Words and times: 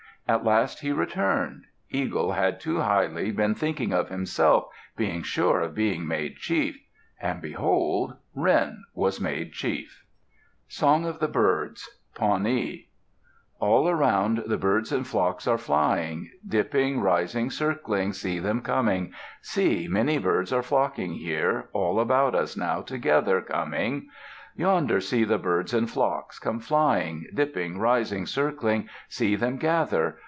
At 0.27 0.45
last 0.45 0.79
he 0.79 0.93
returned. 0.93 1.65
Eagle 1.89 2.31
had 2.31 2.61
too 2.61 2.79
highly 2.79 3.31
been 3.31 3.53
thinking 3.53 3.91
of 3.91 4.07
himself, 4.07 4.67
being 4.95 5.23
sure 5.23 5.59
of 5.59 5.75
being 5.75 6.07
made 6.07 6.37
chief; 6.37 6.79
and 7.19 7.41
behold! 7.41 8.13
Wren 8.33 8.85
was 8.93 9.19
made 9.19 9.51
chief. 9.51 10.05
SONG 10.69 11.03
OF 11.05 11.19
THE 11.19 11.27
BIRDS[H] 11.27 11.85
Pawnee 12.15 12.87
All 13.59 13.89
around 13.89 14.43
the 14.45 14.57
birds 14.57 14.93
in 14.93 15.03
flocks 15.03 15.47
are 15.49 15.57
flying. 15.57 16.29
Dipping, 16.47 17.01
rising, 17.01 17.49
circling, 17.49 18.13
see 18.13 18.39
them 18.39 18.61
coming. 18.61 19.11
See, 19.41 19.89
many 19.89 20.17
birds 20.17 20.53
are 20.53 20.63
flocking 20.63 21.11
here, 21.15 21.67
All 21.73 21.99
about 21.99 22.35
us 22.35 22.55
now 22.55 22.81
together 22.83 23.41
coming. 23.41 24.07
Yonder 24.55 24.99
see 24.99 25.23
the 25.23 25.37
birds 25.37 25.73
in 25.73 25.87
flocks, 25.87 26.37
come 26.39 26.59
flying; 26.59 27.25
Dipping, 27.33 27.79
rising, 27.79 28.25
circling, 28.25 28.87
see 29.07 29.35
them 29.35 29.57
gather. 29.57 30.17